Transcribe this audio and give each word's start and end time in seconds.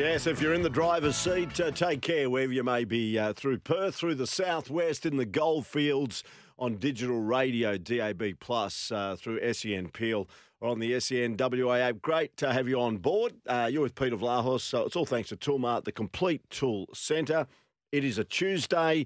Yes, 0.00 0.26
if 0.26 0.40
you're 0.40 0.54
in 0.54 0.62
the 0.62 0.70
driver's 0.70 1.14
seat, 1.14 1.60
uh, 1.60 1.70
take 1.70 2.00
care 2.00 2.30
wherever 2.30 2.54
you 2.54 2.64
may 2.64 2.84
be 2.84 3.18
uh, 3.18 3.34
through 3.34 3.58
Perth, 3.58 3.96
through 3.96 4.14
the 4.14 4.26
southwest, 4.26 5.04
in 5.04 5.18
the 5.18 5.26
goldfields, 5.26 6.24
on 6.58 6.76
digital 6.76 7.20
radio, 7.20 7.76
DAB 7.76 8.40
Plus, 8.40 8.90
uh, 8.90 9.14
through 9.18 9.52
SEN 9.52 9.90
Peel, 9.90 10.26
or 10.62 10.70
on 10.70 10.78
the 10.78 10.98
SEN 11.00 11.36
WA 11.38 11.74
app. 11.74 12.00
Great 12.00 12.34
to 12.38 12.50
have 12.50 12.66
you 12.66 12.80
on 12.80 12.96
board. 12.96 13.34
Uh, 13.46 13.68
you're 13.70 13.82
with 13.82 13.94
Peter 13.94 14.16
Vlahos. 14.16 14.62
So 14.62 14.86
it's 14.86 14.96
all 14.96 15.04
thanks 15.04 15.28
to 15.28 15.36
Toolmart, 15.36 15.84
the 15.84 15.92
complete 15.92 16.48
tool 16.48 16.86
centre. 16.94 17.46
It 17.92 18.02
is 18.02 18.16
a 18.16 18.24
Tuesday, 18.24 19.04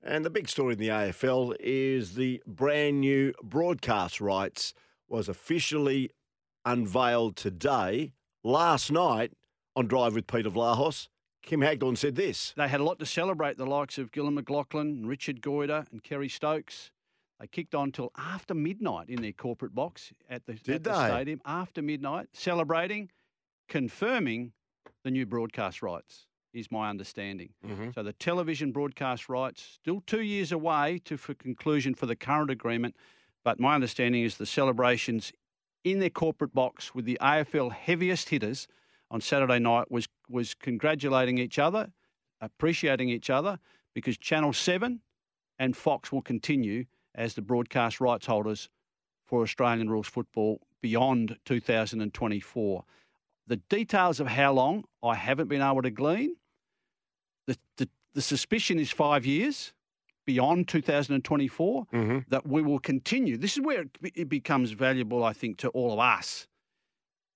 and 0.00 0.24
the 0.24 0.30
big 0.30 0.48
story 0.48 0.74
in 0.74 0.78
the 0.78 0.90
AFL 0.90 1.56
is 1.58 2.14
the 2.14 2.40
brand 2.46 3.00
new 3.00 3.32
broadcast 3.42 4.20
rights 4.20 4.74
was 5.08 5.28
officially 5.28 6.12
unveiled 6.64 7.34
today. 7.34 8.12
Last 8.44 8.92
night 8.92 9.32
on 9.76 9.86
Drive 9.86 10.14
with 10.14 10.26
Peter 10.26 10.50
Vlahos, 10.50 11.08
Kim 11.42 11.60
Hagdorn 11.60 11.96
said 11.96 12.16
this. 12.16 12.54
They 12.56 12.66
had 12.66 12.80
a 12.80 12.84
lot 12.84 12.98
to 12.98 13.06
celebrate, 13.06 13.58
the 13.58 13.66
likes 13.66 13.98
of 13.98 14.10
Gillon 14.10 14.36
McLachlan, 14.36 14.80
and 14.80 15.08
Richard 15.08 15.42
Goyder, 15.42 15.86
and 15.92 16.02
Kerry 16.02 16.28
Stokes. 16.28 16.90
They 17.38 17.46
kicked 17.46 17.74
on 17.74 17.92
till 17.92 18.10
after 18.16 18.54
midnight 18.54 19.10
in 19.10 19.20
their 19.20 19.32
corporate 19.32 19.74
box 19.74 20.12
at 20.30 20.46
the, 20.46 20.54
Did 20.54 20.76
at 20.76 20.84
the 20.84 20.90
they? 20.90 21.06
stadium, 21.08 21.40
after 21.44 21.82
midnight, 21.82 22.28
celebrating, 22.32 23.10
confirming 23.68 24.52
the 25.04 25.10
new 25.10 25.26
broadcast 25.26 25.82
rights, 25.82 26.26
is 26.54 26.72
my 26.72 26.88
understanding. 26.88 27.50
Mm-hmm. 27.64 27.90
So 27.94 28.02
the 28.02 28.14
television 28.14 28.72
broadcast 28.72 29.28
rights, 29.28 29.62
still 29.82 30.02
two 30.06 30.22
years 30.22 30.50
away 30.50 31.00
to 31.04 31.18
for 31.18 31.34
conclusion 31.34 31.94
for 31.94 32.06
the 32.06 32.16
current 32.16 32.50
agreement, 32.50 32.96
but 33.44 33.60
my 33.60 33.74
understanding 33.74 34.24
is 34.24 34.38
the 34.38 34.46
celebrations 34.46 35.32
in 35.84 35.98
their 36.00 36.10
corporate 36.10 36.54
box 36.54 36.94
with 36.94 37.04
the 37.04 37.18
AFL 37.20 37.72
heaviest 37.72 38.30
hitters 38.30 38.66
on 39.10 39.20
Saturday 39.20 39.58
night 39.58 39.90
was 39.90 40.08
was 40.28 40.54
congratulating 40.54 41.38
each 41.38 41.58
other, 41.58 41.92
appreciating 42.40 43.08
each 43.08 43.30
other, 43.30 43.58
because 43.94 44.18
Channel 44.18 44.52
Seven 44.52 45.00
and 45.58 45.76
Fox 45.76 46.10
will 46.12 46.22
continue 46.22 46.84
as 47.14 47.34
the 47.34 47.42
broadcast 47.42 48.00
rights 48.00 48.26
holders 48.26 48.68
for 49.24 49.42
Australian 49.42 49.88
rules 49.88 50.06
football 50.08 50.60
beyond 50.82 51.36
2024. 51.44 52.84
The 53.46 53.56
details 53.56 54.20
of 54.20 54.26
how 54.26 54.52
long 54.52 54.84
I 55.02 55.14
haven't 55.14 55.48
been 55.48 55.62
able 55.62 55.82
to 55.82 55.90
glean. 55.90 56.36
The, 57.46 57.56
the, 57.76 57.88
the 58.14 58.22
suspicion 58.22 58.78
is 58.78 58.90
five 58.90 59.24
years 59.24 59.72
beyond 60.26 60.66
2024 60.68 61.86
Mm-hmm. 61.92 62.18
that 62.28 62.46
we 62.46 62.60
will 62.62 62.80
continue. 62.80 63.36
This 63.36 63.56
is 63.56 63.62
where 63.62 63.82
it, 63.82 63.90
it 64.14 64.28
becomes 64.28 64.72
valuable, 64.72 65.22
I 65.24 65.32
think, 65.32 65.58
to 65.58 65.68
all 65.68 65.92
of 65.92 65.98
us 66.00 66.46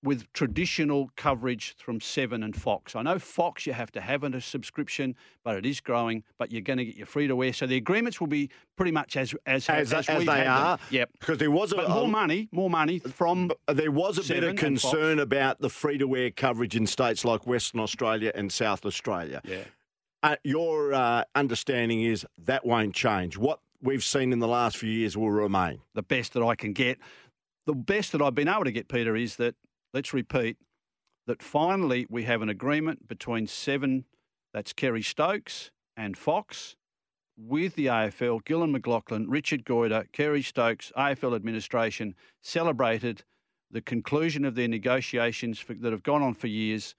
with 0.02 0.32
traditional 0.32 1.10
coverage 1.16 1.74
from 1.78 2.00
Seven 2.00 2.42
and 2.42 2.56
Fox. 2.56 2.96
I 2.96 3.02
know 3.02 3.18
Fox 3.18 3.66
you 3.66 3.72
have 3.74 3.92
to 3.92 4.00
have 4.00 4.22
a 4.24 4.40
subscription, 4.40 5.14
but 5.44 5.56
it 5.56 5.66
is 5.66 5.80
growing. 5.80 6.22
But 6.38 6.50
you're 6.52 6.62
going 6.62 6.78
to 6.78 6.84
get 6.84 6.96
your 6.96 7.06
free 7.06 7.26
to 7.28 7.42
air, 7.44 7.52
so 7.52 7.66
the 7.66 7.76
agreements 7.76 8.18
will 8.20 8.26
be 8.26 8.48
pretty 8.76 8.92
much 8.92 9.16
as 9.16 9.34
as 9.46 9.68
As, 9.68 9.92
as, 9.92 10.08
as 10.08 10.24
they 10.24 10.32
had 10.32 10.44
them. 10.44 10.52
are. 10.52 10.78
Yep. 10.90 11.10
Because 11.20 11.38
there 11.38 11.50
was 11.50 11.72
a, 11.72 11.76
But 11.76 11.90
more 11.90 12.04
a- 12.04 12.08
money, 12.08 12.48
more 12.52 12.70
money 12.70 12.98
from 13.00 13.50
there 13.68 13.90
was 13.90 14.18
a 14.18 14.32
bit 14.34 14.42
of 14.44 14.56
concern 14.56 15.18
about 15.18 15.60
the 15.60 15.68
free 15.68 15.98
to 15.98 16.16
air 16.16 16.30
coverage 16.30 16.76
in 16.76 16.86
states 16.86 17.24
like 17.24 17.46
Western 17.46 17.80
Australia 17.80 18.32
and 18.34 18.50
South 18.52 18.84
Australia. 18.86 19.40
yeah. 19.44 19.64
Uh, 20.22 20.36
your 20.44 20.92
uh, 20.92 21.24
understanding 21.34 22.02
is 22.02 22.26
that 22.36 22.66
won't 22.66 22.94
change. 22.94 23.38
What 23.38 23.58
we've 23.80 24.04
seen 24.04 24.34
in 24.34 24.38
the 24.38 24.46
last 24.48 24.76
few 24.76 24.90
years 24.90 25.16
will 25.16 25.30
remain. 25.30 25.80
the 25.94 26.02
best 26.02 26.34
that 26.34 26.42
I 26.42 26.54
can 26.54 26.74
get. 26.74 26.98
The 27.64 27.72
best 27.74 28.12
that 28.12 28.20
I've 28.20 28.34
been 28.34 28.48
able 28.48 28.64
to 28.64 28.72
get, 28.72 28.88
Peter, 28.88 29.16
is 29.16 29.36
that, 29.36 29.54
let's 29.92 30.12
repeat, 30.12 30.56
that 31.26 31.42
finally 31.42 32.06
we 32.08 32.24
have 32.24 32.42
an 32.42 32.48
agreement 32.48 33.06
between 33.06 33.46
Seven, 33.46 34.04
that's 34.52 34.72
Kerry 34.72 35.02
Stokes, 35.02 35.70
and 35.96 36.16
Fox, 36.16 36.76
with 37.36 37.74
the 37.74 37.86
AFL, 37.86 38.44
Gillon 38.44 38.74
McLachlan, 38.74 39.26
Richard 39.28 39.64
Goyder, 39.64 40.10
Kerry 40.12 40.42
Stokes, 40.42 40.92
AFL 40.96 41.34
administration 41.34 42.14
celebrated 42.42 43.24
the 43.70 43.80
conclusion 43.80 44.44
of 44.44 44.54
their 44.54 44.68
negotiations 44.68 45.58
for, 45.58 45.74
that 45.74 45.92
have 45.92 46.02
gone 46.02 46.22
on 46.22 46.34
for 46.34 46.48
years 46.48 46.94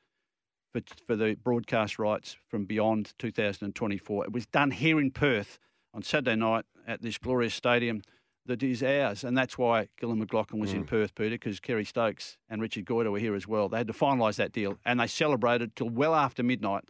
for, 0.72 0.82
for 1.06 1.16
the 1.16 1.36
broadcast 1.44 2.00
rights 2.00 2.38
from 2.50 2.66
beyond 2.66 3.14
2024. 3.20 4.26
It 4.26 4.32
was 4.32 4.46
done 4.48 4.72
here 4.72 5.00
in 5.00 5.12
Perth 5.12 5.60
on 5.94 6.02
Saturday 6.02 6.36
night 6.36 6.66
at 6.88 7.02
this 7.02 7.18
glorious 7.18 7.54
stadium 7.54 8.02
that 8.46 8.64
is 8.64 8.84
ours. 8.84 9.24
And 9.24 9.38
that's 9.38 9.58
why 9.58 9.90
Gillon 10.00 10.26
McLachlan 10.26 10.60
was 10.60 10.74
in 10.74 10.86
Perth, 10.86 11.16
Peter, 11.16 11.32
because 11.32 11.60
Kerry 11.60 11.86
Stokes 11.86 12.38
and 12.50 12.62
Richard 12.62 12.86
Goyder 12.86 13.12
were 13.12 13.20
here 13.20 13.36
as 13.36 13.48
well. 13.48 13.70
They 13.70 13.78
had 13.78 13.88
to 13.88 13.94
finalise 13.94 14.36
that 14.36 14.52
deal 14.52 14.78
and 14.86 15.00
they 15.00 15.08
celebrated 15.08 15.76
till 15.76 15.90
well 15.90 16.16
after 16.16 16.44
midnight. 16.44 16.86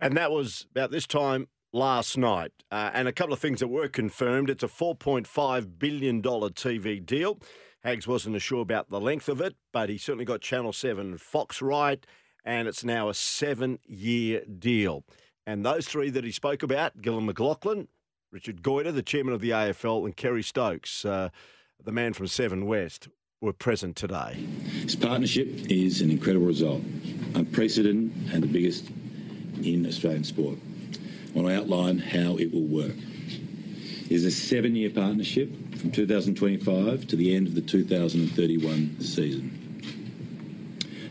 And 0.00 0.16
that 0.16 0.30
was 0.30 0.66
about 0.70 0.90
this 0.90 1.06
time 1.06 1.48
last 1.72 2.16
night. 2.16 2.52
Uh, 2.70 2.90
and 2.94 3.08
a 3.08 3.12
couple 3.12 3.32
of 3.32 3.40
things 3.40 3.60
that 3.60 3.68
were 3.68 3.88
confirmed. 3.88 4.50
It's 4.50 4.62
a 4.62 4.68
$4.5 4.68 5.78
billion 5.78 6.22
TV 6.22 7.04
deal. 7.04 7.38
Hags 7.82 8.06
wasn't 8.06 8.40
sure 8.40 8.62
about 8.62 8.88
the 8.88 9.00
length 9.00 9.28
of 9.28 9.40
it, 9.40 9.56
but 9.72 9.90
he 9.90 9.98
certainly 9.98 10.24
got 10.24 10.40
Channel 10.40 10.72
7 10.72 11.18
Fox 11.18 11.60
right. 11.60 12.04
And 12.44 12.68
it's 12.68 12.84
now 12.84 13.08
a 13.08 13.14
seven 13.14 13.78
year 13.86 14.42
deal. 14.44 15.04
And 15.46 15.64
those 15.64 15.86
three 15.86 16.10
that 16.10 16.24
he 16.24 16.32
spoke 16.32 16.62
about 16.62 17.02
Gillon 17.02 17.26
McLachlan, 17.26 17.88
Richard 18.34 18.62
Goyder, 18.62 18.92
the 18.92 19.00
chairman 19.00 19.32
of 19.32 19.40
the 19.40 19.50
AFL, 19.50 20.06
and 20.06 20.16
Kerry 20.16 20.42
Stokes, 20.42 21.04
uh, 21.04 21.28
the 21.84 21.92
man 21.92 22.14
from 22.14 22.26
Seven 22.26 22.66
West, 22.66 23.06
were 23.40 23.52
present 23.52 23.94
today. 23.94 24.44
This 24.82 24.96
partnership 24.96 25.46
is 25.70 26.00
an 26.00 26.10
incredible 26.10 26.46
result, 26.46 26.82
unprecedented 27.36 28.10
and 28.34 28.42
the 28.42 28.48
biggest 28.48 28.88
in 29.62 29.86
Australian 29.86 30.24
sport. 30.24 30.58
I 31.28 31.38
want 31.38 31.46
to 31.46 31.56
outline 31.56 31.98
how 32.00 32.36
it 32.36 32.52
will 32.52 32.66
work. 32.66 32.96
It 32.96 34.10
is 34.10 34.24
a 34.24 34.32
seven 34.32 34.74
year 34.74 34.90
partnership 34.90 35.76
from 35.76 35.92
2025 35.92 37.06
to 37.06 37.14
the 37.14 37.36
end 37.36 37.46
of 37.46 37.54
the 37.54 37.60
2031 37.60 39.00
season. 39.00 39.60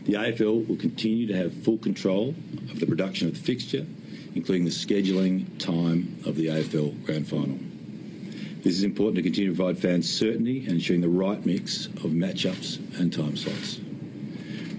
The 0.04 0.12
AFL 0.12 0.68
will 0.68 0.76
continue 0.76 1.26
to 1.28 1.36
have 1.38 1.54
full 1.64 1.78
control 1.78 2.34
of 2.70 2.80
the 2.80 2.86
production 2.86 3.28
of 3.28 3.34
the 3.34 3.40
fixture, 3.40 3.86
including 4.34 4.64
the 4.64 4.70
scheduling 4.70 5.58
time 5.58 6.18
of 6.26 6.36
the 6.36 6.46
AFL 6.46 7.04
Grand 7.04 7.26
Final. 7.26 7.58
This 8.62 8.74
is 8.74 8.82
important 8.82 9.16
to 9.16 9.22
continue 9.22 9.50
to 9.50 9.56
provide 9.56 9.78
fans 9.78 10.10
certainty 10.10 10.60
and 10.60 10.72
ensuring 10.72 11.02
the 11.02 11.08
right 11.08 11.44
mix 11.44 11.86
of 11.86 12.12
matchups 12.12 12.98
and 12.98 13.12
time 13.12 13.36
slots. 13.36 13.76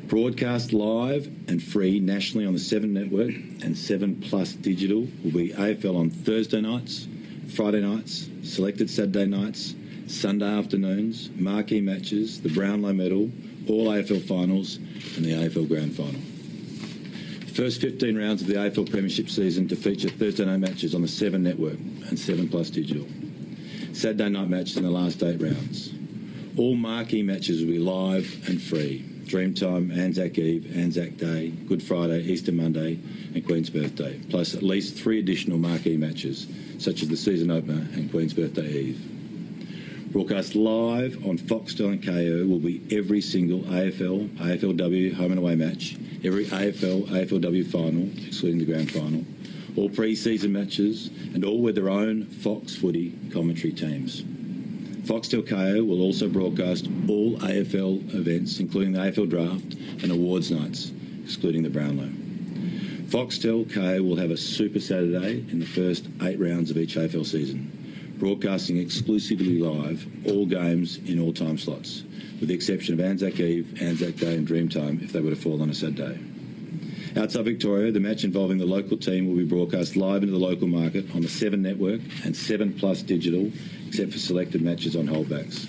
Broadcast 0.07 0.73
live 0.73 1.27
and 1.47 1.61
free 1.61 1.99
nationally 1.99 2.45
on 2.45 2.53
the 2.53 2.59
7 2.59 2.93
Network 2.93 3.29
and 3.63 3.77
7 3.77 4.15
Plus 4.21 4.53
Digital 4.53 5.07
will 5.23 5.31
be 5.31 5.49
AFL 5.49 5.95
on 5.95 6.09
Thursday 6.09 6.61
nights, 6.61 7.07
Friday 7.55 7.81
nights, 7.81 8.27
selected 8.43 8.89
Saturday 8.89 9.25
nights, 9.25 9.75
Sunday 10.07 10.45
afternoons, 10.45 11.29
marquee 11.35 11.81
matches, 11.81 12.41
the 12.41 12.49
Brownlow 12.49 12.93
Medal, 12.93 13.31
all 13.67 13.87
AFL 13.87 14.27
finals, 14.27 14.77
and 15.15 15.25
the 15.25 15.31
AFL 15.31 15.67
Grand 15.67 15.95
Final. 15.95 16.21
First 17.55 17.79
15 17.79 18.17
rounds 18.17 18.41
of 18.41 18.49
the 18.49 18.55
AFL 18.55 18.91
Premiership 18.91 19.29
season 19.29 19.65
to 19.69 19.77
feature 19.77 20.09
Thursday 20.09 20.43
night 20.43 20.59
matches 20.59 20.93
on 20.93 21.01
the 21.01 21.07
7 21.07 21.41
Network 21.41 21.77
and 22.09 22.19
7 22.19 22.49
Plus 22.49 22.69
Digital. 22.69 23.07
Saturday 23.93 24.27
night 24.27 24.49
matches 24.49 24.75
in 24.75 24.83
the 24.83 24.89
last 24.89 25.23
eight 25.23 25.41
rounds. 25.41 25.93
All 26.57 26.75
marquee 26.75 27.23
matches 27.23 27.61
will 27.61 27.71
be 27.71 27.79
live 27.79 28.43
and 28.49 28.61
free. 28.61 29.05
Dreamtime, 29.23 29.97
Anzac 29.97 30.37
Eve, 30.37 30.75
Anzac 30.75 31.15
Day, 31.15 31.51
Good 31.51 31.81
Friday, 31.81 32.23
Easter 32.23 32.51
Monday, 32.51 32.99
and 33.33 33.45
Queen's 33.45 33.69
Birthday, 33.69 34.19
plus 34.29 34.53
at 34.53 34.61
least 34.61 34.97
three 34.97 35.19
additional 35.19 35.57
marquee 35.57 35.95
matches, 35.95 36.47
such 36.77 37.03
as 37.03 37.07
the 37.07 37.15
season 37.15 37.51
opener 37.51 37.87
and 37.93 38.11
Queen's 38.11 38.33
Birthday 38.33 38.67
Eve. 38.67 39.14
Broadcast 40.15 40.55
live 40.55 41.25
on 41.25 41.37
Foxtel 41.37 41.91
and 41.91 42.01
Kayo 42.01 42.47
will 42.49 42.59
be 42.59 42.81
every 42.89 43.19
single 43.19 43.59
AFL, 43.63 44.29
AFLW 44.37 45.13
home 45.13 45.31
and 45.31 45.39
away 45.39 45.55
match, 45.55 45.97
every 46.23 46.45
AFL, 46.45 47.09
AFLW 47.09 47.69
final, 47.69 48.09
excluding 48.25 48.59
the 48.59 48.63
grand 48.63 48.89
final, 48.89 49.25
all 49.75 49.89
pre-season 49.89 50.53
matches, 50.53 51.09
and 51.33 51.43
all 51.43 51.61
with 51.61 51.75
their 51.75 51.89
own 51.89 52.27
Fox 52.27 52.77
Footy 52.77 53.13
commentary 53.33 53.73
teams. 53.73 54.21
Foxtel 55.03 55.45
Kayo 55.45 55.85
will 55.85 55.99
also 55.99 56.29
broadcast 56.29 56.87
all 57.09 57.35
AFL 57.39 58.15
events, 58.15 58.61
including 58.61 58.93
the 58.93 58.99
AFL 58.99 59.29
Draft 59.29 59.73
and 60.01 60.13
Awards 60.13 60.49
nights, 60.49 60.93
excluding 61.25 61.61
the 61.61 61.69
Brownlow. 61.69 62.09
Foxtel 63.09 63.65
Kayo 63.65 64.07
will 64.07 64.15
have 64.15 64.31
a 64.31 64.37
Super 64.37 64.79
Saturday 64.79 65.45
in 65.51 65.59
the 65.59 65.65
first 65.65 66.07
eight 66.21 66.39
rounds 66.39 66.71
of 66.71 66.77
each 66.77 66.95
AFL 66.95 67.25
season, 67.25 67.84
broadcasting 68.19 68.77
exclusively 68.77 69.59
live 69.59 70.07
all 70.25 70.45
games 70.45 70.97
in 71.05 71.19
all 71.19 71.33
time 71.33 71.57
slots, 71.57 72.03
with 72.39 72.49
the 72.49 72.55
exception 72.55 72.93
of 72.93 72.99
Anzac 72.99 73.39
Eve, 73.39 73.81
Anzac 73.81 74.15
Day, 74.15 74.35
and 74.35 74.47
Dreamtime 74.47 75.03
if 75.03 75.11
they 75.11 75.19
were 75.19 75.31
to 75.31 75.35
fall 75.35 75.61
on 75.61 75.69
a 75.69 75.73
Saturday. 75.73 76.19
Outside 77.17 77.45
Victoria, 77.45 77.91
the 77.91 77.99
match 77.99 78.23
involving 78.23 78.57
the 78.57 78.65
local 78.65 78.97
team 78.97 79.27
will 79.27 79.37
be 79.37 79.45
broadcast 79.45 79.95
live 79.95 80.21
into 80.21 80.33
the 80.33 80.39
local 80.39 80.67
market 80.67 81.13
on 81.15 81.21
the 81.21 81.29
7 81.29 81.61
Network 81.61 82.01
and 82.25 82.35
7 82.35 82.73
Plus 82.73 83.01
Digital, 83.01 83.51
except 83.87 84.11
for 84.11 84.19
selected 84.19 84.61
matches 84.61 84.95
on 84.95 85.07
holdbacks. 85.07 85.65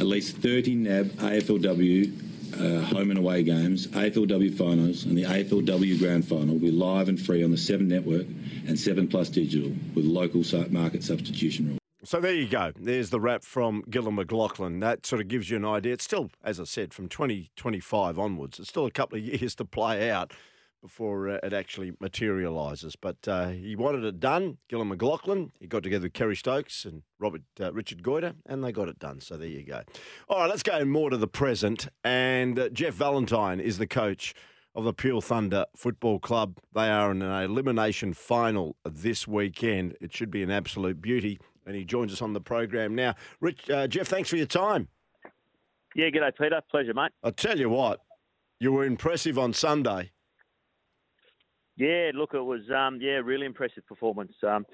At 0.00 0.06
least 0.06 0.36
30 0.36 0.74
NAB 0.76 1.06
AFLW 1.06 2.27
uh, 2.54 2.80
home 2.82 3.10
and 3.10 3.18
away 3.18 3.42
games, 3.42 3.86
AFLW 3.88 4.56
finals, 4.56 5.04
and 5.04 5.16
the 5.16 5.24
AFLW 5.24 5.98
Grand 5.98 6.26
Final 6.26 6.54
will 6.54 6.60
be 6.60 6.70
live 6.70 7.08
and 7.08 7.20
free 7.20 7.44
on 7.44 7.50
the 7.50 7.56
Seven 7.56 7.88
Network 7.88 8.26
and 8.66 8.78
Seven 8.78 9.08
Plus 9.08 9.28
Digital 9.28 9.70
with 9.94 10.04
local 10.04 10.42
market 10.70 11.02
substitution 11.02 11.66
rules. 11.66 11.78
So 12.04 12.20
there 12.20 12.34
you 12.34 12.48
go. 12.48 12.72
There's 12.78 13.10
the 13.10 13.20
wrap 13.20 13.44
from 13.44 13.84
Gillon 13.90 14.16
McLachlan. 14.16 14.80
That 14.80 15.04
sort 15.04 15.20
of 15.20 15.28
gives 15.28 15.50
you 15.50 15.56
an 15.56 15.64
idea. 15.64 15.92
It's 15.92 16.04
still, 16.04 16.30
as 16.42 16.58
I 16.60 16.64
said, 16.64 16.94
from 16.94 17.08
2025 17.08 18.18
onwards. 18.18 18.58
It's 18.58 18.68
still 18.68 18.86
a 18.86 18.90
couple 18.90 19.18
of 19.18 19.24
years 19.24 19.54
to 19.56 19.64
play 19.64 20.10
out 20.10 20.32
before 20.80 21.28
uh, 21.28 21.38
it 21.42 21.52
actually 21.52 21.92
materialises. 22.00 22.96
But 22.96 23.16
uh, 23.26 23.48
he 23.48 23.76
wanted 23.76 24.04
it 24.04 24.20
done. 24.20 24.58
Gillon 24.68 24.90
McLachlan, 24.90 25.50
he 25.60 25.66
got 25.66 25.82
together 25.82 26.04
with 26.04 26.12
Kerry 26.12 26.36
Stokes 26.36 26.84
and 26.84 27.02
Robert 27.18 27.42
uh, 27.60 27.72
Richard 27.72 28.02
Goyder, 28.02 28.34
and 28.46 28.62
they 28.62 28.72
got 28.72 28.88
it 28.88 28.98
done. 28.98 29.20
So 29.20 29.36
there 29.36 29.48
you 29.48 29.64
go. 29.64 29.82
All 30.28 30.40
right, 30.40 30.50
let's 30.50 30.62
go 30.62 30.84
more 30.84 31.10
to 31.10 31.16
the 31.16 31.28
present. 31.28 31.88
And 32.04 32.58
uh, 32.58 32.68
Jeff 32.70 32.94
Valentine 32.94 33.60
is 33.60 33.78
the 33.78 33.86
coach 33.86 34.34
of 34.74 34.84
the 34.84 34.92
Peel 34.92 35.20
Thunder 35.20 35.64
Football 35.76 36.20
Club. 36.20 36.58
They 36.72 36.88
are 36.88 37.10
in 37.10 37.22
an 37.22 37.42
elimination 37.42 38.12
final 38.12 38.76
this 38.84 39.26
weekend. 39.26 39.96
It 40.00 40.14
should 40.14 40.30
be 40.30 40.42
an 40.42 40.50
absolute 40.50 41.02
beauty. 41.02 41.38
And 41.66 41.74
he 41.74 41.84
joins 41.84 42.12
us 42.12 42.22
on 42.22 42.32
the 42.32 42.40
program 42.40 42.94
now. 42.94 43.14
Rich, 43.40 43.68
uh, 43.68 43.88
Jeff, 43.88 44.08
thanks 44.08 44.30
for 44.30 44.36
your 44.36 44.46
time. 44.46 44.88
Yeah, 45.94 46.10
g'day, 46.10 46.30
Peter. 46.38 46.62
Pleasure, 46.70 46.94
mate. 46.94 47.10
I 47.22 47.30
tell 47.30 47.58
you 47.58 47.68
what, 47.68 48.00
you 48.60 48.72
were 48.72 48.84
impressive 48.84 49.38
on 49.38 49.52
Sunday. 49.52 50.12
Yeah, 51.78 52.10
look, 52.14 52.34
it 52.34 52.44
was 52.44 52.62
um, 52.76 52.98
yeah, 53.00 53.20
really 53.24 53.46
impressive 53.46 53.86
performance. 53.86 54.32
Um, 54.46 54.66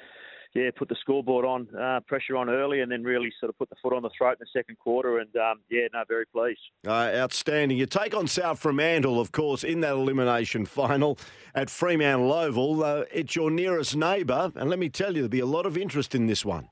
yeah, 0.55 0.71
put 0.77 0.89
the 0.89 0.97
scoreboard 1.01 1.45
on, 1.45 1.69
uh, 1.77 1.99
pressure 2.07 2.37
on 2.37 2.49
early, 2.49 2.81
and 2.81 2.91
then 2.91 3.03
really 3.03 3.31
sort 3.41 3.51
of 3.51 3.59
put 3.59 3.69
the 3.71 3.77
foot 3.83 3.93
on 3.93 4.03
the 4.03 4.11
throat 4.17 4.33
in 4.33 4.37
the 4.41 4.59
second 4.59 4.79
quarter. 4.79 5.19
And 5.19 5.35
um, 5.37 5.61
yeah, 5.69 5.89
no, 5.93 6.03
very 6.09 6.27
pleased. 6.27 6.61
Uh, 6.87 7.11
outstanding. 7.17 7.77
You 7.77 7.87
take 7.87 8.15
on 8.15 8.29
South 8.29 8.61
Fremantle, 8.61 9.21
of 9.21 9.33
course, 9.33 9.65
in 9.65 9.81
that 9.81 9.93
elimination 9.93 10.65
final 10.67 11.19
at 11.55 11.71
Fremantle 11.71 12.33
Oval. 12.33 12.85
Uh, 12.85 13.05
it's 13.13 13.35
your 13.37 13.51
nearest 13.51 13.97
neighbour, 13.97 14.53
and 14.55 14.71
let 14.71 14.79
me 14.79 14.89
tell 14.89 15.09
you, 15.09 15.23
there'll 15.23 15.29
be 15.29 15.41
a 15.41 15.47
lot 15.47 15.67
of 15.67 15.77
interest 15.77 16.15
in 16.15 16.27
this 16.27 16.45
one. 16.45 16.69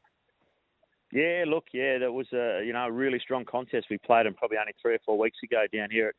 Yeah, 1.12 1.44
look, 1.46 1.64
yeah, 1.75 1.99
that 1.99 2.12
was 2.12 2.26
a 2.32 2.62
you 2.64 2.73
know 2.73 2.87
a 2.87 2.93
really 2.93 3.19
strong 3.19 3.44
contest. 3.44 3.88
We 3.90 3.99
played 3.99 4.25
them 4.25 4.34
probably 4.34 4.58
only 4.58 4.73
three 4.81 4.94
or 4.94 5.00
four 5.05 5.19
weeks 5.19 5.38
ago 5.43 5.64
down 5.70 5.90
here 5.90 6.08
at 6.08 6.14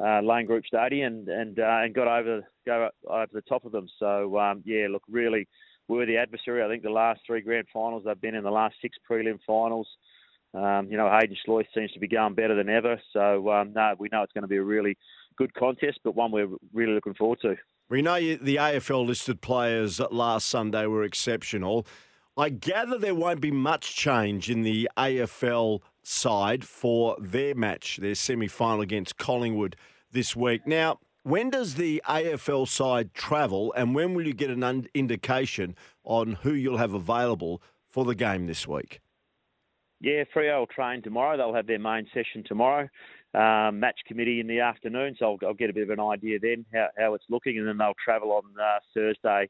uh, 0.00 0.20
Lane 0.20 0.46
Group 0.46 0.64
Stadium 0.66 1.14
and 1.14 1.28
and, 1.28 1.58
uh, 1.58 1.80
and 1.82 1.94
got 1.94 2.08
over 2.08 2.42
go 2.66 2.88
over 3.08 3.28
the 3.32 3.42
top 3.42 3.64
of 3.64 3.72
them. 3.72 3.88
So 3.98 4.38
um, 4.38 4.62
yeah, 4.64 4.86
look, 4.90 5.02
really 5.08 5.48
worthy 5.88 6.16
adversary. 6.16 6.62
I 6.62 6.68
think 6.68 6.82
the 6.82 6.90
last 6.90 7.20
three 7.26 7.40
grand 7.40 7.66
finals 7.72 8.04
they've 8.04 8.20
been 8.20 8.34
in, 8.34 8.44
the 8.44 8.50
last 8.50 8.76
six 8.80 8.96
prelim 9.08 9.38
finals. 9.46 9.88
Um, 10.54 10.88
you 10.90 10.98
know, 10.98 11.04
Haiden 11.04 11.36
Schloithe 11.46 11.66
seems 11.74 11.92
to 11.92 11.98
be 11.98 12.08
going 12.08 12.34
better 12.34 12.54
than 12.54 12.68
ever. 12.68 13.00
So 13.12 13.50
um, 13.50 13.72
no, 13.72 13.94
we 13.98 14.08
know 14.12 14.22
it's 14.22 14.32
going 14.32 14.42
to 14.42 14.48
be 14.48 14.58
a 14.58 14.62
really 14.62 14.98
good 15.36 15.54
contest, 15.54 16.00
but 16.04 16.14
one 16.14 16.30
we're 16.30 16.48
really 16.72 16.92
looking 16.92 17.14
forward 17.14 17.40
to. 17.42 17.56
We 17.88 18.02
know 18.02 18.18
the 18.18 18.56
AFL 18.56 19.06
listed 19.06 19.40
players 19.40 20.00
last 20.10 20.48
Sunday 20.48 20.86
were 20.86 21.04
exceptional. 21.04 21.86
I 22.36 22.48
gather 22.48 22.96
there 22.96 23.14
won't 23.14 23.40
be 23.40 23.50
much 23.50 23.94
change 23.94 24.48
in 24.48 24.62
the 24.62 24.88
AFL 24.96 25.80
side 26.02 26.64
for 26.64 27.16
their 27.20 27.54
match, 27.54 27.98
their 27.98 28.14
semi 28.14 28.48
final 28.48 28.80
against 28.80 29.16
Collingwood 29.16 29.76
this 30.10 30.36
week. 30.36 30.66
Now, 30.66 30.98
when 31.22 31.50
does 31.50 31.76
the 31.76 32.02
AFL 32.08 32.66
side 32.66 33.14
travel 33.14 33.72
and 33.76 33.94
when 33.94 34.14
will 34.14 34.26
you 34.26 34.34
get 34.34 34.50
an 34.50 34.64
un- 34.64 34.88
indication 34.94 35.76
on 36.04 36.32
who 36.42 36.52
you'll 36.52 36.78
have 36.78 36.94
available 36.94 37.62
for 37.88 38.04
the 38.04 38.14
game 38.14 38.46
this 38.46 38.66
week? 38.66 39.00
Yeah, 40.00 40.24
Freo 40.34 40.58
will 40.58 40.66
train 40.66 41.00
tomorrow. 41.00 41.36
They'll 41.36 41.54
have 41.54 41.68
their 41.68 41.78
main 41.78 42.08
session 42.12 42.42
tomorrow. 42.44 42.88
Um, 43.34 43.78
match 43.80 44.00
committee 44.06 44.40
in 44.40 44.46
the 44.46 44.60
afternoon, 44.60 45.16
so 45.18 45.38
I'll, 45.42 45.48
I'll, 45.48 45.54
get 45.54 45.70
a 45.70 45.72
bit 45.72 45.84
of 45.84 45.90
an 45.90 46.00
idea 46.00 46.38
then 46.38 46.66
how, 46.74 46.88
how 46.98 47.14
it's 47.14 47.24
looking, 47.30 47.56
and 47.56 47.66
then 47.66 47.78
they'll 47.78 47.94
travel 48.04 48.32
on 48.32 48.42
uh, 48.60 48.78
Thursday, 48.92 49.48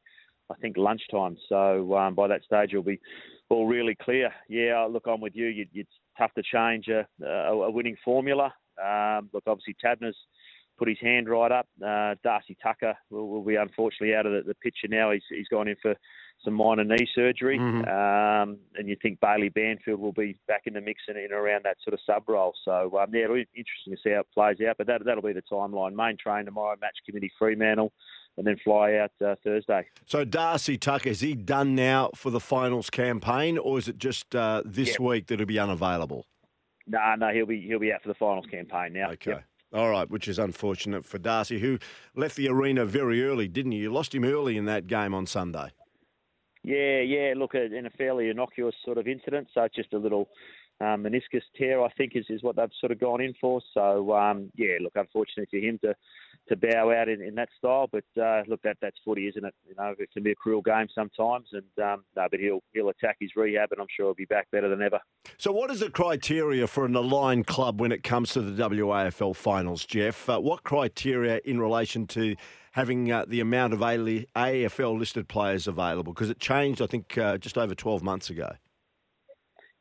I 0.52 0.60
think 0.60 0.76
lunchtime. 0.76 1.36
So 1.48 1.96
um, 1.96 2.14
by 2.14 2.28
that 2.28 2.44
stage, 2.44 2.70
it'll 2.70 2.82
be 2.82 3.00
all 3.48 3.66
really 3.66 3.96
clear. 4.00 4.32
Yeah, 4.48 4.86
look, 4.90 5.04
I'm 5.06 5.20
with 5.20 5.34
you. 5.34 5.46
you 5.46 5.66
it's 5.74 5.90
tough 6.18 6.32
to 6.34 6.42
change 6.42 6.88
a, 6.88 7.06
a, 7.24 7.52
a 7.52 7.70
winning 7.70 7.96
formula. 8.04 8.52
Um, 8.82 9.30
look, 9.32 9.44
obviously 9.46 9.76
Tabner's 9.82 10.16
put 10.78 10.88
his 10.88 10.98
hand 11.00 11.28
right 11.28 11.52
up. 11.52 11.66
Uh, 11.84 12.14
Darcy 12.24 12.56
Tucker 12.62 12.96
will, 13.10 13.28
will, 13.28 13.44
be 13.44 13.56
unfortunately 13.56 14.14
out 14.14 14.26
of 14.26 14.32
the, 14.32 14.42
the 14.48 14.54
picture 14.54 14.88
now. 14.88 15.10
He's, 15.10 15.22
he's 15.28 15.48
gone 15.48 15.68
in 15.68 15.76
for 15.80 15.94
some 16.44 16.54
minor 16.54 16.84
knee 16.84 17.06
surgery. 17.14 17.58
Mm-hmm. 17.58 17.88
Um, 17.88 18.58
and 18.76 18.88
you 18.88 18.96
think 19.00 19.20
Bailey 19.20 19.48
Banfield 19.48 20.00
will 20.00 20.12
be 20.12 20.38
back 20.48 20.62
in 20.66 20.74
the 20.74 20.80
mix 20.80 21.02
and 21.08 21.16
in 21.16 21.32
around 21.32 21.64
that 21.64 21.76
sort 21.84 21.94
of 21.94 22.00
sub 22.04 22.28
role. 22.28 22.54
So, 22.64 22.98
um, 22.98 23.14
yeah, 23.14 23.24
it'll 23.24 23.36
be 23.36 23.46
interesting 23.54 23.94
to 23.94 23.98
see 24.02 24.10
how 24.10 24.20
it 24.20 24.26
plays 24.32 24.56
out. 24.68 24.76
But 24.78 24.86
that, 24.88 25.04
that'll 25.04 25.22
be 25.22 25.32
the 25.32 25.42
timeline. 25.42 25.94
Main 25.94 26.16
train 26.16 26.46
tomorrow, 26.46 26.76
match 26.80 26.96
committee 27.06 27.30
Fremantle. 27.38 27.92
And 28.38 28.46
then 28.46 28.56
fly 28.64 28.94
out 28.94 29.10
uh, 29.24 29.34
Thursday. 29.44 29.86
So 30.06 30.24
Darcy 30.24 30.78
Tucker 30.78 31.10
is 31.10 31.20
he 31.20 31.34
done 31.34 31.74
now 31.74 32.10
for 32.14 32.30
the 32.30 32.40
finals 32.40 32.88
campaign, 32.88 33.58
or 33.58 33.76
is 33.76 33.88
it 33.88 33.98
just 33.98 34.34
uh, 34.34 34.62
this 34.64 34.90
yep. 34.90 35.00
week 35.00 35.26
that 35.26 35.38
he'll 35.38 35.46
be 35.46 35.58
unavailable? 35.58 36.26
No, 36.86 36.98
nah, 36.98 37.16
no, 37.16 37.28
he'll 37.28 37.46
be 37.46 37.60
he'll 37.60 37.78
be 37.78 37.92
out 37.92 38.02
for 38.02 38.08
the 38.08 38.14
finals 38.14 38.46
campaign 38.50 38.94
now. 38.94 39.10
Okay. 39.10 39.32
Yep. 39.32 39.44
All 39.74 39.90
right, 39.90 40.08
which 40.10 40.28
is 40.28 40.38
unfortunate 40.38 41.04
for 41.04 41.18
Darcy, 41.18 41.58
who 41.58 41.78
left 42.14 42.36
the 42.36 42.48
arena 42.48 42.84
very 42.84 43.24
early, 43.24 43.48
didn't 43.48 43.72
you? 43.72 43.82
You 43.82 43.92
lost 43.92 44.14
him 44.14 44.24
early 44.24 44.58
in 44.58 44.66
that 44.66 44.86
game 44.86 45.14
on 45.14 45.26
Sunday. 45.26 45.70
Yeah, 46.62 47.00
yeah. 47.00 47.32
Look, 47.36 47.54
in 47.54 47.86
a 47.86 47.90
fairly 47.90 48.28
innocuous 48.28 48.74
sort 48.84 48.98
of 48.98 49.08
incident, 49.08 49.48
so 49.52 49.66
just 49.74 49.92
a 49.94 49.98
little 49.98 50.28
um, 50.82 51.04
meniscus 51.04 51.42
tear, 51.56 51.82
I 51.82 51.88
think, 51.96 52.12
is, 52.16 52.26
is 52.28 52.42
what 52.42 52.56
they've 52.56 52.70
sort 52.80 52.90
of 52.90 52.98
gone 52.98 53.20
in 53.20 53.34
for. 53.40 53.60
So, 53.72 54.12
um, 54.14 54.50
yeah, 54.56 54.78
look, 54.80 54.92
unfortunately 54.96 55.46
for 55.50 55.64
him 55.64 55.78
to, 55.84 55.94
to 56.48 56.56
bow 56.56 56.92
out 56.92 57.08
in, 57.08 57.22
in 57.22 57.36
that 57.36 57.50
style. 57.56 57.88
But 57.90 58.04
uh, 58.20 58.42
look, 58.48 58.62
that 58.62 58.78
that's 58.82 58.96
footy, 59.04 59.28
isn't 59.28 59.44
it? 59.44 59.54
You 59.68 59.74
know, 59.78 59.94
it 59.96 60.10
can 60.12 60.22
be 60.22 60.32
a 60.32 60.34
cruel 60.34 60.60
game 60.60 60.88
sometimes. 60.92 61.48
And 61.52 61.84
um, 61.84 62.04
no, 62.16 62.26
but 62.30 62.40
he'll 62.40 62.62
he'll 62.72 62.88
attack 62.88 63.16
his 63.20 63.30
rehab, 63.36 63.70
and 63.70 63.80
I'm 63.80 63.86
sure 63.96 64.06
he'll 64.06 64.14
be 64.14 64.24
back 64.24 64.50
better 64.50 64.68
than 64.68 64.82
ever. 64.82 64.98
So, 65.38 65.52
what 65.52 65.70
is 65.70 65.80
the 65.80 65.90
criteria 65.90 66.66
for 66.66 66.84
an 66.84 66.96
aligned 66.96 67.46
club 67.46 67.80
when 67.80 67.92
it 67.92 68.02
comes 68.02 68.32
to 68.32 68.40
the 68.40 68.68
WAFL 68.68 69.36
finals, 69.36 69.86
Jeff? 69.86 70.28
Uh, 70.28 70.40
what 70.40 70.64
criteria 70.64 71.40
in 71.44 71.60
relation 71.60 72.06
to 72.08 72.34
having 72.72 73.12
uh, 73.12 73.24
the 73.28 73.40
amount 73.40 73.72
of 73.72 73.80
AFL 73.80 74.98
listed 74.98 75.28
players 75.28 75.68
available? 75.68 76.12
Because 76.12 76.30
it 76.30 76.40
changed, 76.40 76.82
I 76.82 76.86
think, 76.86 77.16
uh, 77.16 77.38
just 77.38 77.56
over 77.56 77.74
12 77.74 78.02
months 78.02 78.30
ago. 78.30 78.52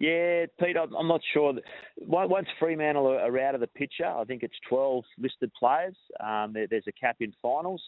Yeah, 0.02 0.48
Pete, 0.60 0.76
I'm 0.78 1.08
not 1.08 1.22
sure. 1.32 1.54
Once 2.00 2.48
Fremantle 2.58 3.06
are 3.06 3.40
out 3.40 3.54
of 3.54 3.62
the 3.62 3.68
picture, 3.68 4.08
I 4.08 4.24
think 4.24 4.42
it's 4.42 4.56
12 4.68 5.04
listed 5.20 5.52
players. 5.54 5.96
Um, 6.20 6.54
there's 6.54 6.88
a 6.88 6.92
cap 6.92 7.18
in 7.20 7.32
finals, 7.40 7.84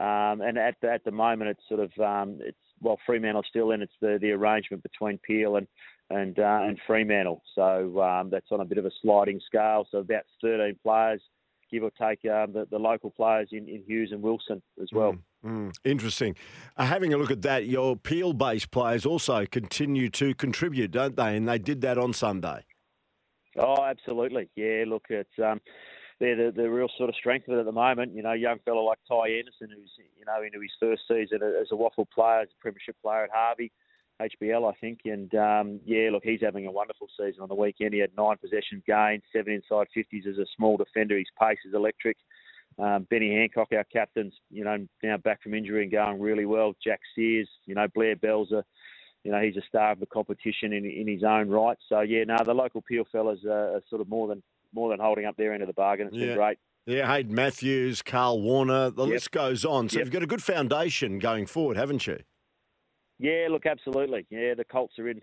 um, 0.00 0.40
and 0.40 0.56
at 0.56 0.76
the, 0.80 0.88
at 0.88 1.02
the 1.02 1.10
moment, 1.10 1.50
it's 1.50 1.68
sort 1.68 1.80
of 1.80 1.90
um, 2.00 2.38
it's 2.42 2.56
well 2.80 3.00
Fremantle's 3.04 3.46
still 3.48 3.72
in. 3.72 3.82
It's 3.82 3.92
the, 4.00 4.20
the 4.20 4.30
arrangement 4.30 4.84
between 4.84 5.18
Peel 5.18 5.56
and 5.56 5.66
and 6.10 6.38
uh, 6.38 6.60
and 6.62 6.78
Fremantle. 6.86 7.42
So 7.56 8.00
um, 8.02 8.30
that's 8.30 8.52
on 8.52 8.60
a 8.60 8.64
bit 8.64 8.78
of 8.78 8.86
a 8.86 8.92
sliding 9.02 9.40
scale. 9.44 9.84
So 9.90 9.98
about 9.98 10.22
13 10.40 10.76
players 10.84 11.22
give 11.70 11.82
or 11.82 11.90
take 11.90 12.24
um, 12.30 12.52
the, 12.52 12.66
the 12.70 12.78
local 12.78 13.10
players 13.10 13.48
in, 13.52 13.68
in 13.68 13.82
Hughes 13.86 14.10
and 14.12 14.22
Wilson 14.22 14.62
as 14.80 14.88
well. 14.92 15.16
Mm, 15.44 15.68
mm, 15.68 15.74
interesting. 15.84 16.34
Uh, 16.76 16.86
having 16.86 17.12
a 17.12 17.16
look 17.16 17.30
at 17.30 17.42
that, 17.42 17.66
your 17.66 17.96
Peel 17.96 18.32
based 18.32 18.70
players 18.70 19.06
also 19.06 19.46
continue 19.46 20.08
to 20.10 20.34
contribute, 20.34 20.90
don't 20.90 21.16
they? 21.16 21.36
And 21.36 21.48
they 21.48 21.58
did 21.58 21.80
that 21.82 21.98
on 21.98 22.12
Sunday. 22.12 22.64
Oh, 23.56 23.84
absolutely. 23.84 24.48
Yeah, 24.56 24.84
look, 24.86 25.06
it's. 25.10 25.38
Um, 25.42 25.60
they're 26.20 26.50
the, 26.50 26.62
the 26.62 26.68
real 26.68 26.88
sort 26.96 27.08
of 27.08 27.14
strength 27.14 27.46
of 27.48 27.54
it 27.54 27.60
at 27.60 27.64
the 27.64 27.72
moment. 27.72 28.14
You 28.14 28.22
know, 28.22 28.32
young 28.32 28.58
fellow 28.64 28.82
like 28.82 28.98
Ty 29.08 29.30
Anderson, 29.38 29.68
who's 29.74 29.92
you 30.18 30.24
know 30.26 30.42
into 30.42 30.60
his 30.60 30.72
first 30.80 31.02
season 31.06 31.40
as 31.42 31.68
a 31.70 31.74
WAFL 31.74 32.10
player, 32.12 32.40
as 32.40 32.48
a 32.48 32.60
premiership 32.60 32.96
player 33.02 33.24
at 33.24 33.30
Harvey, 33.32 33.70
HBL, 34.20 34.70
I 34.70 34.76
think. 34.80 35.00
And 35.04 35.34
um, 35.34 35.80
yeah, 35.84 36.10
look, 36.10 36.24
he's 36.24 36.40
having 36.42 36.66
a 36.66 36.72
wonderful 36.72 37.08
season 37.18 37.42
on 37.42 37.48
the 37.48 37.54
weekend. 37.54 37.94
He 37.94 38.00
had 38.00 38.10
nine 38.16 38.36
possession 38.38 38.82
gains, 38.86 39.22
seven 39.32 39.52
inside 39.52 39.86
50s 39.96 40.26
as 40.26 40.38
a 40.38 40.46
small 40.56 40.76
defender. 40.76 41.16
His 41.16 41.26
pace 41.40 41.58
is 41.66 41.74
electric. 41.74 42.16
Um, 42.78 43.06
Benny 43.10 43.34
Hancock, 43.34 43.68
our 43.72 43.84
captain's, 43.84 44.34
you 44.50 44.64
know, 44.64 44.86
now 45.02 45.16
back 45.16 45.42
from 45.42 45.54
injury 45.54 45.82
and 45.82 45.90
going 45.90 46.20
really 46.20 46.44
well. 46.44 46.74
Jack 46.82 47.00
Sears, 47.14 47.48
you 47.66 47.74
know, 47.74 47.88
Blair 47.92 48.14
Bell's 48.14 48.52
a, 48.52 48.64
you 49.24 49.32
know, 49.32 49.40
he's 49.40 49.56
a 49.56 49.66
star 49.66 49.92
of 49.92 50.00
the 50.00 50.06
competition 50.06 50.72
in, 50.72 50.84
in 50.84 51.08
his 51.08 51.24
own 51.24 51.48
right. 51.48 51.76
So 51.88 52.00
yeah, 52.00 52.22
no, 52.24 52.36
the 52.44 52.54
local 52.54 52.82
Peel 52.82 53.04
fellas 53.10 53.40
are, 53.44 53.76
are 53.76 53.82
sort 53.90 54.00
of 54.00 54.08
more 54.08 54.28
than 54.28 54.42
more 54.72 54.90
than 54.90 55.00
holding 55.00 55.24
up 55.24 55.36
their 55.36 55.52
end 55.52 55.62
of 55.62 55.66
the 55.66 55.74
bargain. 55.74 56.08
It's 56.08 56.16
yeah. 56.16 56.26
been 56.26 56.36
great. 56.36 56.58
Yeah, 56.86 57.06
Hayden 57.12 57.34
Matthews, 57.34 58.00
Carl 58.00 58.40
Warner, 58.40 58.90
the 58.90 59.04
yep. 59.04 59.12
list 59.12 59.30
goes 59.30 59.64
on. 59.64 59.88
So 59.88 59.98
yep. 59.98 60.06
you've 60.06 60.12
got 60.12 60.22
a 60.22 60.26
good 60.26 60.42
foundation 60.42 61.18
going 61.18 61.46
forward, 61.46 61.76
haven't 61.76 62.06
you? 62.06 62.20
Yeah, 63.18 63.48
look, 63.50 63.66
absolutely. 63.66 64.26
Yeah, 64.30 64.54
the 64.54 64.64
Colts 64.64 64.98
are 64.98 65.08
in 65.08 65.20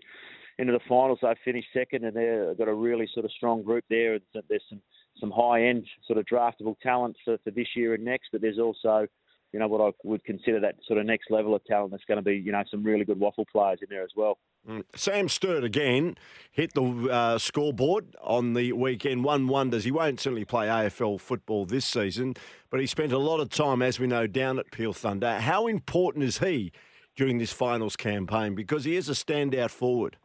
into 0.58 0.72
the 0.72 0.80
finals. 0.88 1.18
They 1.20 1.34
finished 1.44 1.68
second, 1.74 2.04
and 2.04 2.16
they've 2.16 2.56
got 2.56 2.68
a 2.68 2.74
really 2.74 3.08
sort 3.12 3.24
of 3.24 3.32
strong 3.32 3.62
group 3.62 3.84
there. 3.90 4.14
And 4.14 4.22
There's 4.48 4.62
some 4.68 4.80
some 5.20 5.30
high 5.30 5.64
end 5.64 5.86
sort 6.06 6.18
of 6.18 6.26
draftable 6.26 6.78
talent 6.80 7.16
for, 7.24 7.38
for 7.42 7.50
this 7.50 7.68
year 7.74 7.94
and 7.94 8.04
next, 8.04 8.28
but 8.32 8.40
there's 8.42 8.58
also 8.58 9.06
you 9.52 9.60
know 9.60 9.68
what 9.68 9.80
I 9.80 9.92
would 10.04 10.24
consider 10.24 10.60
that 10.60 10.76
sort 10.86 10.98
of 10.98 11.06
next 11.06 11.30
level 11.30 11.54
of 11.54 11.64
talent. 11.64 11.92
That's 11.92 12.04
going 12.04 12.16
to 12.16 12.22
be 12.22 12.36
you 12.36 12.52
know 12.52 12.62
some 12.70 12.82
really 12.82 13.04
good 13.04 13.18
WAFL 13.18 13.46
players 13.50 13.78
in 13.80 13.88
there 13.88 14.02
as 14.02 14.10
well. 14.14 14.38
Mm. 14.68 14.84
Sam 14.94 15.28
Sturt 15.28 15.64
again 15.64 16.16
hit 16.50 16.74
the 16.74 17.08
uh, 17.10 17.38
scoreboard 17.38 18.16
on 18.20 18.54
the 18.54 18.72
weekend. 18.72 19.24
One 19.24 19.46
wonders 19.46 19.84
he 19.84 19.90
won't 19.90 20.20
certainly 20.20 20.44
play 20.44 20.66
AFL 20.66 21.20
football 21.20 21.64
this 21.64 21.86
season, 21.86 22.34
but 22.70 22.80
he 22.80 22.86
spent 22.86 23.12
a 23.12 23.18
lot 23.18 23.40
of 23.40 23.48
time, 23.48 23.80
as 23.80 24.00
we 24.00 24.06
know, 24.06 24.26
down 24.26 24.58
at 24.58 24.70
Peel 24.70 24.92
Thunder. 24.92 25.38
How 25.38 25.66
important 25.66 26.24
is 26.24 26.38
he 26.38 26.72
during 27.16 27.38
this 27.38 27.52
finals 27.52 27.96
campaign? 27.96 28.54
Because 28.54 28.84
he 28.84 28.96
is 28.96 29.08
a 29.08 29.12
standout 29.12 29.70
forward. 29.70 30.16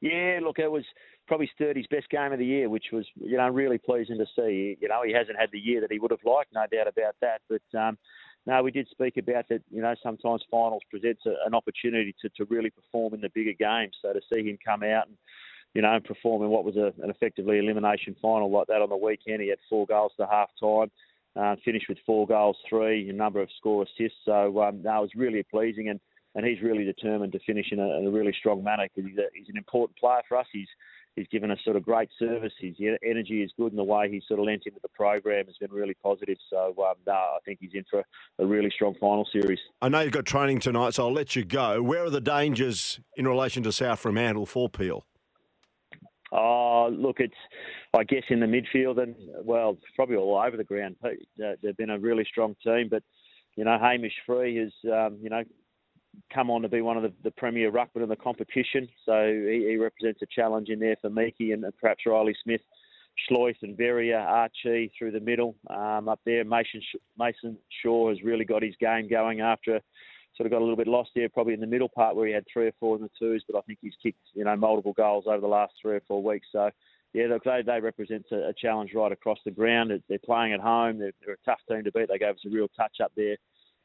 Yeah, 0.00 0.40
look, 0.42 0.58
it 0.58 0.70
was 0.70 0.84
probably 1.26 1.50
Sturdy's 1.54 1.86
best 1.90 2.08
game 2.10 2.32
of 2.32 2.38
the 2.38 2.46
year, 2.46 2.68
which 2.68 2.86
was 2.92 3.06
you 3.16 3.36
know 3.36 3.48
really 3.48 3.78
pleasing 3.78 4.18
to 4.18 4.26
see. 4.36 4.76
You 4.80 4.88
know, 4.88 5.02
he 5.04 5.12
hasn't 5.12 5.38
had 5.38 5.50
the 5.52 5.58
year 5.58 5.80
that 5.80 5.92
he 5.92 5.98
would 5.98 6.10
have 6.10 6.20
liked, 6.24 6.52
no 6.52 6.64
doubt 6.70 6.88
about 6.88 7.14
that. 7.22 7.40
But 7.48 7.78
um, 7.78 7.98
no, 8.46 8.62
we 8.62 8.70
did 8.70 8.88
speak 8.90 9.16
about 9.16 9.48
that. 9.48 9.62
You 9.70 9.82
know, 9.82 9.94
sometimes 10.02 10.42
finals 10.50 10.82
presents 10.90 11.22
a, 11.26 11.34
an 11.46 11.54
opportunity 11.54 12.14
to, 12.22 12.28
to 12.30 12.44
really 12.44 12.70
perform 12.70 13.14
in 13.14 13.20
the 13.20 13.30
bigger 13.34 13.54
games. 13.58 13.96
So 14.02 14.12
to 14.12 14.20
see 14.32 14.48
him 14.48 14.58
come 14.64 14.82
out 14.82 15.08
and 15.08 15.16
you 15.74 15.82
know 15.82 15.98
perform 16.04 16.42
in 16.42 16.50
what 16.50 16.64
was 16.64 16.76
a, 16.76 16.92
an 17.02 17.10
effectively 17.10 17.58
elimination 17.58 18.16
final 18.20 18.50
like 18.50 18.66
that 18.68 18.82
on 18.82 18.88
the 18.88 18.96
weekend, 18.96 19.42
he 19.42 19.48
had 19.48 19.58
four 19.68 19.86
goals 19.86 20.12
to 20.18 20.26
half 20.26 20.50
time. 20.60 20.90
Uh, 21.38 21.54
finished 21.64 21.86
with 21.88 21.98
four 22.06 22.26
goals, 22.26 22.56
three, 22.68 23.10
a 23.10 23.12
number 23.12 23.42
of 23.42 23.48
score 23.58 23.82
assists. 23.84 24.18
So 24.24 24.62
um, 24.62 24.82
that 24.84 24.98
was 25.00 25.10
really 25.14 25.42
pleasing, 25.42 25.90
and, 25.90 26.00
and 26.34 26.46
he's 26.46 26.62
really 26.62 26.84
determined 26.84 27.32
to 27.32 27.38
finish 27.40 27.66
in 27.72 27.78
a, 27.78 27.98
in 27.98 28.06
a 28.06 28.10
really 28.10 28.34
strong 28.38 28.64
manner 28.64 28.88
because 28.88 29.10
he's, 29.10 29.18
he's 29.34 29.48
an 29.50 29.58
important 29.58 29.98
player 29.98 30.22
for 30.26 30.38
us. 30.38 30.46
He's 30.50 30.68
he's 31.16 31.26
given 31.28 31.50
us 31.50 31.58
sort 31.64 31.76
of 31.76 31.82
great 31.82 32.08
service. 32.18 32.52
His 32.60 32.76
energy 33.04 33.42
is 33.42 33.50
good, 33.58 33.72
and 33.72 33.78
the 33.78 33.84
way 33.84 34.10
he's 34.10 34.22
sort 34.28 34.38
of 34.38 34.46
lent 34.46 34.62
into 34.66 34.78
the 34.80 34.88
program 34.88 35.46
has 35.46 35.56
been 35.58 35.72
really 35.72 35.94
positive. 36.02 36.36
So, 36.48 36.74
um, 36.78 36.94
no, 37.06 37.12
I 37.12 37.38
think 37.44 37.58
he's 37.60 37.72
in 37.74 37.84
for 37.90 38.04
a 38.38 38.46
really 38.46 38.70
strong 38.74 38.94
final 39.00 39.26
series. 39.32 39.58
I 39.82 39.88
know 39.88 40.00
you've 40.00 40.12
got 40.12 40.26
training 40.26 40.60
tonight, 40.60 40.94
so 40.94 41.06
I'll 41.06 41.12
let 41.12 41.34
you 41.34 41.44
go. 41.44 41.82
Where 41.82 42.04
are 42.04 42.10
the 42.10 42.20
dangers 42.20 43.00
in 43.16 43.26
relation 43.26 43.62
to 43.64 43.72
South 43.72 43.98
Fremantle 43.98 44.46
for 44.46 44.68
Peel? 44.68 45.04
Oh, 46.36 46.88
look, 46.92 47.20
it's 47.20 47.34
I 47.94 48.04
guess 48.04 48.24
in 48.28 48.40
the 48.40 48.46
midfield 48.46 49.02
and 49.02 49.14
well, 49.42 49.78
probably 49.94 50.16
all 50.16 50.36
over 50.38 50.56
the 50.56 50.64
ground. 50.64 50.96
They've 51.02 51.76
been 51.76 51.90
a 51.90 51.98
really 51.98 52.26
strong 52.28 52.54
team, 52.62 52.88
but 52.90 53.02
you 53.56 53.64
know, 53.64 53.78
Hamish 53.78 54.12
Free 54.26 54.56
has 54.56 54.72
um, 54.92 55.18
you 55.22 55.30
know 55.30 55.42
come 56.32 56.50
on 56.50 56.62
to 56.62 56.68
be 56.68 56.80
one 56.80 56.96
of 56.96 57.02
the, 57.02 57.12
the 57.24 57.30
premier 57.30 57.70
ruckmen 57.70 58.02
in 58.02 58.08
the 58.08 58.16
competition. 58.16 58.88
So 59.04 59.26
he, 59.26 59.66
he, 59.70 59.76
represents 59.76 60.22
a 60.22 60.26
challenge 60.26 60.68
in 60.68 60.78
there 60.78 60.96
for 61.00 61.10
Meekie 61.10 61.52
and 61.52 61.64
perhaps 61.80 62.04
Riley 62.06 62.34
Smith, 62.42 62.60
Schloithe 63.28 63.62
and 63.62 63.76
Veria, 63.76 64.20
Archie 64.20 64.90
through 64.98 65.12
the 65.12 65.20
middle 65.20 65.56
um, 65.70 66.08
up 66.08 66.20
there. 66.24 66.44
Mason, 66.44 66.80
Mason 67.18 67.56
Shaw 67.82 68.08
has 68.08 68.22
really 68.22 68.44
got 68.44 68.62
his 68.62 68.74
game 68.80 69.08
going 69.08 69.40
after 69.40 69.80
sort 70.36 70.46
of 70.46 70.50
got 70.50 70.58
a 70.58 70.64
little 70.64 70.76
bit 70.76 70.86
lost 70.86 71.10
there 71.14 71.28
probably 71.28 71.54
in 71.54 71.60
the 71.60 71.66
middle 71.66 71.88
part 71.88 72.16
where 72.16 72.26
he 72.26 72.32
had 72.32 72.44
three 72.52 72.66
or 72.66 72.72
four 72.78 72.96
in 72.96 73.02
the 73.02 73.10
twos, 73.18 73.44
but 73.48 73.58
I 73.58 73.62
think 73.62 73.78
he's 73.80 73.94
kicked, 74.02 74.20
you 74.34 74.44
know, 74.44 74.56
multiple 74.56 74.92
goals 74.92 75.24
over 75.26 75.40
the 75.40 75.46
last 75.46 75.74
three 75.80 75.96
or 75.96 76.02
four 76.06 76.22
weeks. 76.22 76.46
So, 76.52 76.70
yeah, 77.12 77.26
look, 77.28 77.44
they, 77.44 77.62
they 77.64 77.80
represent 77.80 78.26
a, 78.32 78.48
a 78.48 78.52
challenge 78.52 78.92
right 78.94 79.12
across 79.12 79.38
the 79.44 79.50
ground. 79.50 79.92
They're 80.08 80.18
playing 80.18 80.52
at 80.52 80.60
home. 80.60 80.98
They're, 80.98 81.12
they're 81.24 81.34
a 81.34 81.44
tough 81.44 81.60
team 81.68 81.84
to 81.84 81.92
beat. 81.92 82.08
They 82.08 82.18
gave 82.18 82.34
us 82.34 82.44
a 82.46 82.50
real 82.50 82.68
touch 82.76 82.96
up 83.02 83.12
there 83.16 83.36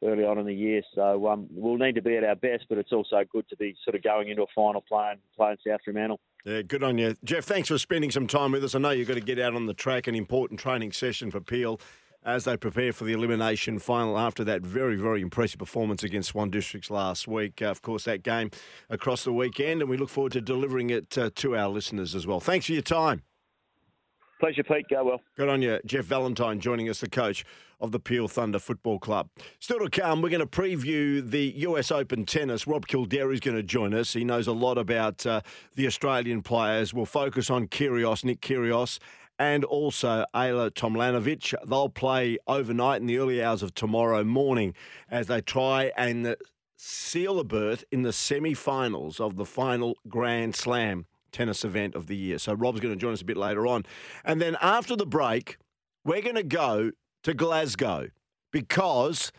early 0.03 0.23
on 0.23 0.37
in 0.39 0.45
the 0.45 0.53
year. 0.53 0.81
So 0.95 1.27
um, 1.27 1.47
we'll 1.51 1.77
need 1.77 1.95
to 1.95 2.01
be 2.01 2.17
at 2.17 2.23
our 2.23 2.35
best, 2.35 2.65
but 2.69 2.77
it's 2.77 2.91
also 2.91 3.23
good 3.31 3.47
to 3.49 3.57
be 3.57 3.75
sort 3.83 3.95
of 3.95 4.03
going 4.03 4.29
into 4.29 4.43
a 4.43 4.47
final 4.53 4.81
playing 4.81 5.19
playing 5.35 5.57
South 5.65 5.79
Fremantle. 5.83 6.19
Yeah, 6.43 6.63
good 6.63 6.83
on 6.83 6.97
you, 6.97 7.15
Jeff. 7.23 7.45
Thanks 7.45 7.67
for 7.69 7.77
spending 7.77 8.09
some 8.09 8.25
time 8.25 8.51
with 8.51 8.63
us. 8.63 8.73
I 8.73 8.79
know 8.79 8.89
you've 8.89 9.07
got 9.07 9.13
to 9.13 9.21
get 9.21 9.39
out 9.39 9.53
on 9.53 9.67
the 9.67 9.75
track, 9.75 10.07
an 10.07 10.15
important 10.15 10.59
training 10.59 10.91
session 10.91 11.29
for 11.29 11.39
Peel 11.39 11.79
as 12.23 12.43
they 12.45 12.55
prepare 12.57 12.93
for 12.93 13.03
the 13.03 13.13
elimination 13.13 13.79
final 13.79 14.17
after 14.17 14.43
that 14.43 14.61
very, 14.61 14.95
very 14.95 15.21
impressive 15.21 15.59
performance 15.59 16.03
against 16.03 16.29
Swan 16.29 16.49
Districts 16.49 16.91
last 16.91 17.27
week. 17.27 17.61
Uh, 17.61 17.65
of 17.65 17.81
course, 17.81 18.05
that 18.05 18.23
game 18.23 18.51
across 18.89 19.23
the 19.23 19.33
weekend, 19.33 19.81
and 19.81 19.89
we 19.89 19.97
look 19.97 20.09
forward 20.09 20.33
to 20.33 20.41
delivering 20.41 20.89
it 20.89 21.17
uh, 21.17 21.29
to 21.35 21.55
our 21.55 21.69
listeners 21.69 22.13
as 22.15 22.27
well. 22.27 22.39
Thanks 22.39 22.67
for 22.67 22.73
your 22.73 22.81
time. 22.81 23.23
Pleasure, 24.39 24.63
Pete. 24.63 24.87
Go 24.89 25.03
well. 25.03 25.21
Good 25.37 25.49
on 25.49 25.61
you. 25.61 25.79
Jeff 25.85 26.05
Valentine 26.05 26.59
joining 26.59 26.89
us, 26.89 26.99
the 26.99 27.09
coach 27.09 27.45
of 27.79 27.91
the 27.91 27.99
Peel 27.99 28.27
Thunder 28.27 28.57
Football 28.59 28.99
Club. 28.99 29.29
Still 29.59 29.79
to 29.79 29.89
come, 29.89 30.21
we're 30.21 30.29
going 30.29 30.39
to 30.39 30.47
preview 30.47 31.27
the 31.27 31.53
US 31.57 31.91
Open 31.91 32.25
tennis. 32.25 32.65
Rob 32.65 32.87
Kildare 32.87 33.31
is 33.31 33.39
going 33.39 33.57
to 33.57 33.63
join 33.63 33.93
us. 33.93 34.13
He 34.13 34.23
knows 34.23 34.47
a 34.47 34.51
lot 34.51 34.77
about 34.77 35.25
uh, 35.25 35.41
the 35.75 35.85
Australian 35.85 36.41
players. 36.41 36.93
We'll 36.93 37.05
focus 37.05 37.49
on 37.49 37.67
Kyrgios, 37.67 38.23
Nick 38.23 38.41
Kyrgios, 38.41 38.99
and 39.41 39.65
also 39.65 40.23
Ajla 40.35 40.69
Tomlanovic. 40.69 41.55
They'll 41.67 41.89
play 41.89 42.37
overnight 42.45 43.01
in 43.01 43.07
the 43.07 43.17
early 43.17 43.43
hours 43.43 43.63
of 43.63 43.73
tomorrow 43.73 44.23
morning 44.23 44.75
as 45.09 45.25
they 45.25 45.41
try 45.41 45.91
and 45.97 46.35
seal 46.77 47.39
a 47.39 47.43
berth 47.43 47.83
in 47.91 48.03
the 48.03 48.13
semi-finals 48.13 49.19
of 49.19 49.37
the 49.37 49.45
final 49.45 49.97
Grand 50.07 50.55
Slam 50.55 51.07
tennis 51.31 51.65
event 51.65 51.95
of 51.95 52.05
the 52.05 52.15
year. 52.15 52.37
So 52.37 52.53
Rob's 52.53 52.81
going 52.81 52.93
to 52.93 52.99
join 52.99 53.13
us 53.13 53.23
a 53.23 53.25
bit 53.25 53.35
later 53.35 53.65
on. 53.65 53.83
And 54.23 54.39
then 54.39 54.57
after 54.61 54.95
the 54.95 55.07
break, 55.07 55.57
we're 56.05 56.21
going 56.21 56.35
to 56.35 56.43
go 56.43 56.91
to 57.23 57.33
Glasgow 57.33 58.09
because 58.51 59.31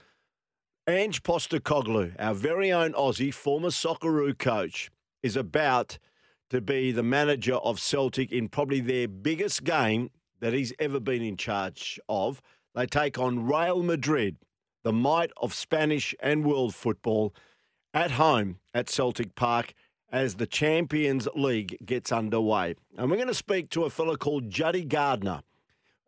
Ange 0.89 1.23
Postecoglou, 1.23 2.17
our 2.19 2.35
very 2.35 2.73
own 2.73 2.93
Aussie, 2.95 3.33
former 3.33 3.69
Socceroo 3.69 4.37
coach, 4.37 4.91
is 5.23 5.37
about 5.37 6.01
to 6.53 6.61
be 6.61 6.93
the 6.93 7.03
manager 7.03 7.55
of 7.55 7.81
Celtic 7.81 8.31
in 8.31 8.47
probably 8.47 8.81
their 8.81 9.09
biggest 9.09 9.65
game 9.65 10.11
that 10.41 10.53
he's 10.53 10.71
ever 10.79 11.01
been 11.01 11.23
in 11.23 11.39
charge 11.39 11.99
of. 12.11 12.43
They 12.75 12.85
take 12.85 13.19
on 13.19 13.47
Real 13.47 13.83
Madrid, 13.83 14.37
the 14.83 14.93
might 14.93 15.31
of 15.39 15.55
Spanish 15.55 16.15
and 16.21 16.45
world 16.45 16.75
football, 16.75 17.35
at 17.95 18.11
home 18.13 18.59
at 18.75 18.91
Celtic 18.91 19.35
Park 19.35 19.73
as 20.11 20.35
the 20.35 20.47
Champions 20.47 21.27
League 21.35 21.79
gets 21.87 22.13
underway. 22.13 22.75
And 22.99 23.11
we're 23.11 23.17
going 23.17 23.29
to 23.29 23.35
speak 23.35 23.71
to 23.71 23.85
a 23.85 23.91
fellow 23.91 24.17
called 24.17 24.51
Juddy 24.51 24.85
Gardner, 24.85 25.41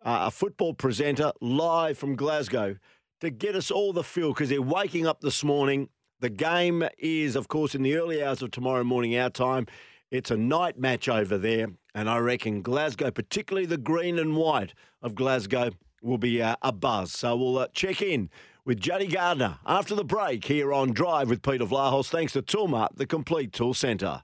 uh, 0.05 0.25
a 0.27 0.31
football 0.31 0.75
presenter 0.75 1.33
live 1.41 1.97
from 1.97 2.17
Glasgow, 2.17 2.77
to 3.23 3.31
get 3.31 3.57
us 3.57 3.71
all 3.71 3.95
the 3.95 4.05
feel 4.05 4.35
because 4.35 4.51
they're 4.51 4.61
waking 4.61 5.07
up 5.07 5.23
this 5.23 5.43
morning. 5.43 5.89
The 6.21 6.29
game 6.29 6.87
is, 6.99 7.35
of 7.35 7.49
course, 7.49 7.75
in 7.75 7.83
the 7.83 7.97
early 7.97 8.23
hours 8.23 8.43
of 8.43 8.51
tomorrow 8.51 8.85
morning, 8.85 9.17
our 9.17 9.31
time. 9.31 9.67
It's 10.15 10.31
a 10.31 10.37
night 10.37 10.79
match 10.79 11.09
over 11.09 11.37
there, 11.37 11.71
and 11.93 12.09
I 12.09 12.19
reckon 12.19 12.63
Glasgow, 12.63 13.11
particularly 13.11 13.67
the 13.67 13.77
green 13.77 14.17
and 14.21 14.37
white 14.37 14.73
of 15.03 15.17
Glasgow, 15.17 15.71
will 16.03 16.19
be 16.19 16.41
uh, 16.41 16.55
a 16.63 16.71
buzz. 16.71 17.11
So 17.11 17.37
we'll 17.37 17.59
uh, 17.59 17.67
check 17.73 18.01
in 18.01 18.31
with 18.65 18.79
Juddy 18.79 19.09
Gardner 19.09 19.59
after 19.67 19.97
the 19.97 20.05
break 20.05 20.45
here 20.45 20.73
on 20.73 20.93
Drive 20.93 21.29
with 21.29 21.43
Peter 21.43 21.65
Vlahos. 21.65 22.11
Thanks 22.11 22.35
to 22.35 22.43
Toolmart, 22.43 22.95
the 22.95 23.07
complete 23.07 23.53
tool 23.53 23.75
centre. 23.75 24.23